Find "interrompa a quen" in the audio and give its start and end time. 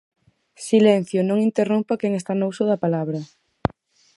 1.47-2.13